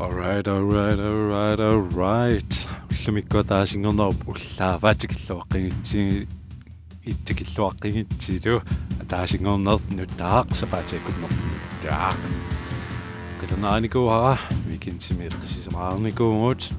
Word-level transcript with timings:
Alright, 0.00 0.46
alright, 0.48 0.98
alright, 0.98 1.60
alright. 1.60 2.68
Уллумикко 2.90 3.44
таасингорнеруп 3.44 4.28
уллааваатикиллуаққигитси 4.28 6.26
иттикиллуаққигитсилу 7.04 8.62
таасингорнерт 9.08 9.84
нуттаақ 9.92 10.54
сапаатиаккуннер 10.56 11.32
таақ 11.84 12.16
qilernaanikуара 13.40 14.38
викинтими 14.66 15.28
эққисисамаарникуугут 15.28 16.72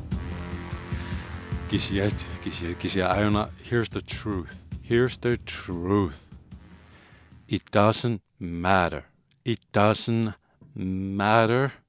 кисиат 1.70 2.18
кисиат 2.44 2.78
кисиа 2.82 3.06
аюна 3.14 3.50
here's 3.70 3.90
the 3.90 4.02
truth 4.02 4.56
here's 4.90 5.18
the 5.22 5.38
truth 5.46 6.22
it 7.48 7.64
doesn't 7.72 8.22
matter 8.40 9.04
it 9.46 9.60
doesn't 9.72 10.34
matter 10.76 11.64
викинти 11.66 11.74
тамааққиссисимаарсимаагуит 11.74 11.89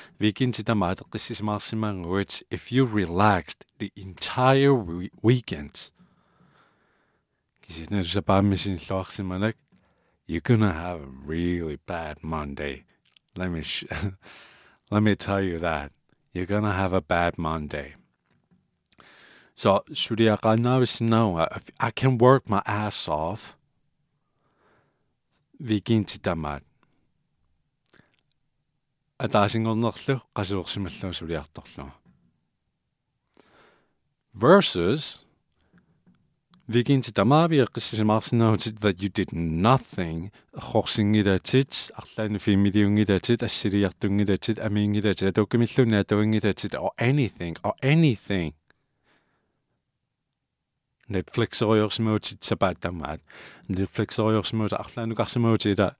Vikin 0.21 0.53
Chitamatakis 0.53 1.41
Maximan 1.41 2.05
words 2.05 2.43
if 2.51 2.71
you 2.71 2.85
relaxed 2.85 3.65
the 3.79 3.91
entire 3.95 4.71
re- 4.71 5.09
weekend 5.23 5.89
you're 10.27 10.41
gonna 10.41 10.73
have 10.73 11.01
a 11.01 11.07
really 11.25 11.77
bad 11.87 12.23
Monday. 12.23 12.83
Let 13.35 13.49
me 13.49 13.63
sh- 13.63 13.85
let 14.91 15.01
me 15.01 15.15
tell 15.15 15.41
you 15.41 15.57
that. 15.57 15.91
You're 16.33 16.45
gonna 16.45 16.73
have 16.73 16.93
a 16.93 17.01
bad 17.01 17.39
Monday. 17.39 17.95
So 19.55 19.83
Suryakanavis 19.89 21.01
no 21.01 21.47
I 21.79 21.89
can 21.89 22.19
work 22.19 22.47
my 22.47 22.61
ass 22.67 23.07
off. 23.07 23.55
Vikinchitamat. 25.59 26.61
атаасингорнерлу 29.20 30.20
qasuursimallu 30.34 31.12
suliartorlu. 31.12 31.90
Versus 34.34 35.26
викинтитамаави 36.68 37.62
эққиссисимаарсинаагутит 37.62 38.80
that 38.80 38.98
you 38.98 39.08
did 39.08 39.30
nothing 39.32 40.32
хорсингилатит 40.52 41.92
арлаани 41.94 42.38
фимилиунгилатит 42.38 43.42
ассилиартунгилатит 43.42 44.58
амиингилатит 44.58 45.28
атуккимиллуни 45.28 45.96
атуингилатит 45.96 46.74
or 46.74 46.90
anything 46.98 47.56
or 47.62 47.74
anything 47.82 48.52
Netflix 51.08 51.62
ориорсимуутит 51.62 52.42
сапааттамаат 52.42 53.22
Netflix 53.68 54.18
ориорсимуут 54.18 54.72
арлаанукарсимуутила 54.72 54.76
нуна 54.76 55.06
нуналлуни 55.06 55.94
тимаанукарсимуутила 55.94 55.96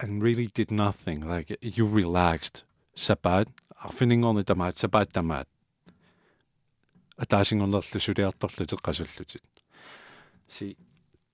and 0.00 0.22
really 0.22 0.46
did 0.46 0.70
nothing. 0.70 1.20
Like 1.20 1.56
you 1.60 1.86
relaxed. 1.86 2.64
Sabat, 2.94 3.48
affining 3.84 4.24
on 4.24 4.34
the 4.34 4.44
damat, 4.44 4.76
sabat 4.76 5.12
damat. 5.12 5.44
A 7.18 7.26
dashing 7.26 7.60
on 7.60 7.70
the 7.70 7.80
sudiatorlitiqasullutit. 7.80 9.40
See, 10.48 10.76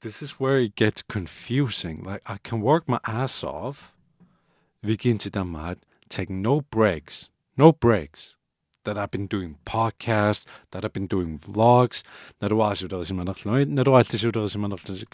this 0.00 0.20
is 0.22 0.32
where 0.32 0.58
it 0.58 0.76
gets 0.76 1.02
confusing. 1.02 2.02
Like 2.02 2.22
I 2.26 2.36
can 2.42 2.60
work 2.60 2.88
my 2.88 3.00
ass 3.06 3.42
off, 3.42 3.94
begin 4.82 5.18
to 5.18 5.30
damat, 5.30 5.76
take 6.08 6.28
no 6.28 6.60
breaks, 6.60 7.30
no 7.56 7.72
breaks 7.72 8.36
that 8.84 8.96
I've 8.96 9.10
been 9.10 9.26
doing 9.26 9.56
podcasts, 9.66 10.46
that 10.70 10.84
I've 10.84 10.92
been 10.92 11.06
doing 11.06 11.38
vlogs. 11.38 12.02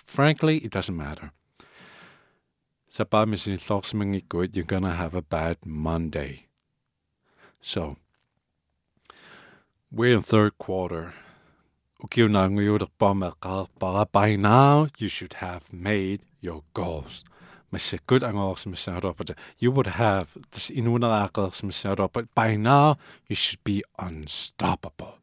Frankly, 0.06 0.58
it 0.58 0.70
doesn't 0.70 0.97
matter. 0.97 1.32
You're 4.53 4.64
gonna 4.64 4.94
have 4.94 5.14
a 5.14 5.22
bad 5.22 5.56
Monday. 5.64 6.47
So 7.60 7.97
we're 9.92 10.14
in 10.14 10.22
third 10.22 10.58
quarter. 10.58 11.14
By 14.12 14.37
now, 14.37 14.88
you 14.98 15.08
should 15.08 15.34
have 15.34 15.72
made 15.72 16.20
your 16.41 16.62
goals 16.75 17.25
good 18.06 18.22
but 19.16 19.31
er 19.31 19.34
you 19.58 19.70
would 19.70 19.86
have 19.86 20.36
this 20.50 20.70
account, 20.70 22.00
er 22.00 22.08
but 22.12 22.34
by 22.34 22.56
now 22.56 22.98
you 23.28 23.36
should 23.36 23.62
be 23.64 23.84
unstoppable. 23.98 25.19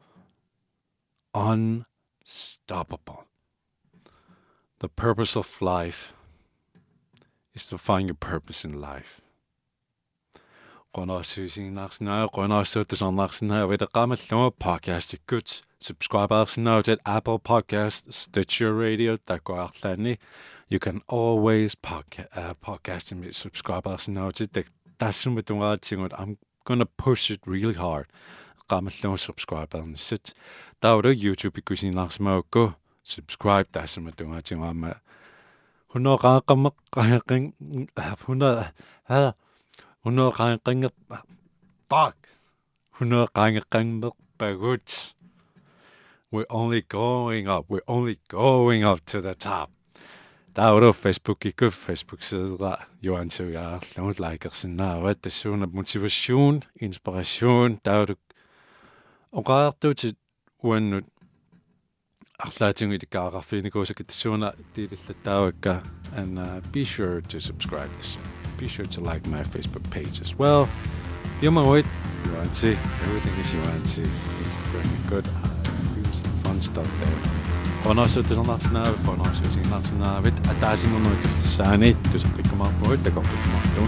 Unstoppable. 1.34 3.26
The 4.80 4.90
purpose 4.90 5.36
of 5.36 5.62
life 5.62 6.14
is 7.54 7.68
to 7.68 7.78
find 7.78 8.08
your 8.08 8.16
purpose 8.16 8.64
in 8.64 8.80
life. 8.80 9.22
qonarsuusignaarsnaa 10.98 12.28
qonarsuutusarnaarsinaa 12.38 13.70
vitaqamalluma 13.70 14.52
podcastikkuts 14.64 15.62
subscribearsinaa 15.80 16.82
til 16.82 16.98
Apple 17.06 17.40
Podcast 17.50 18.14
Stitcher 18.14 18.72
Radio 18.84 19.18
takuarlaani 19.26 20.16
you 20.72 20.80
can 20.80 21.02
always 21.20 21.74
э, 21.74 21.80
podcast 21.90 22.38
uh, 22.38 22.56
podcast 22.66 23.16
me 23.16 23.34
subscribearsinaa 23.34 24.32
til 24.32 24.66
tassuma 25.00 25.42
tungaatsingut 25.42 26.14
i'm 26.14 26.36
gonna 26.66 26.86
push 27.04 27.32
it 27.32 27.42
really 27.48 27.78
hard. 27.78 28.06
Qamalluma 28.70 29.18
subscribearnissit 29.18 30.34
taulu 30.82 31.10
YouTube 31.10 31.58
ikkusignaarsmaakku 31.60 32.72
subscribe 33.04 33.70
tassuma 33.72 34.12
tungaatsingaama 34.12 34.92
hunaqaaqamma 35.94 36.72
qanaqin 36.96 37.54
100 37.96 38.66
ha 39.04 39.34
Hunaqaanqangerpa 40.07 41.23
fuck. 41.89 42.29
Hunaqaanqangerpagut. 42.99 45.15
We're 46.31 46.47
only 46.49 46.83
going 46.83 47.49
up. 47.49 47.67
We're 47.69 47.83
only 47.87 48.19
going 48.29 48.85
up 48.85 49.05
to 49.07 49.21
the 49.21 49.35
top. 49.35 49.71
Tauru 50.55 50.93
Facebook 50.93 51.47
ikku 51.49 51.71
Facebook 51.71 52.21
sidera 52.21 52.85
Johan 53.01 53.31
Sugaarlunut 53.31 54.21
likeersinnaavat 54.21 55.23
tassuuna 55.23 55.67
motivation, 55.73 56.63
inspiration 56.81 57.81
tauru 57.83 58.17
oqaartuutit 59.33 60.17
uannut 60.63 61.07
арлаатингит 62.39 63.09
каарфиникуусакит 63.09 64.09
тассуuna 64.09 64.53
тиилиллаттаавакка 64.75 65.83
and 66.17 66.39
uh, 66.39 66.61
be 66.73 66.85
sure 66.85 67.23
to 67.23 67.41
subscribe 67.41 67.91
to 67.93 67.99
this 67.99 68.36
be 68.58 68.68
sure 68.68 68.86
to 68.86 69.02
like 69.02 69.30
my 69.30 69.44
Facebook 69.44 69.90
page 69.90 70.22
as 70.22 70.40
well. 70.40 70.68
Ilman8, 71.42 71.86
Yuanzi, 72.26 72.78
everything 73.04 73.40
is 73.40 73.54
Yuanzi. 73.54 74.04
Instagram, 74.44 75.10
good. 75.10 75.28
I 75.28 76.02
do 76.02 76.04
some 76.14 76.32
fun 76.44 76.62
stuff 76.62 76.88
there. 77.00 77.32
Panostetaan 77.84 78.48
lapsenäyvit, 78.48 79.06
panostetaan 79.06 79.72
lapsenäyvit. 79.72 80.48
Ää 80.48 80.54
tää 80.54 80.76
sinun 80.76 81.06
on 81.06 81.12
oikeastaan 81.12 81.48
säännitty, 81.48 82.20
se 82.20 82.28
on 82.28 82.34
pikku 82.34 82.56
mahtuu, 82.56 82.92
että 82.92 83.12
kohtuu 83.12 83.38
mahtuu. 83.54 83.88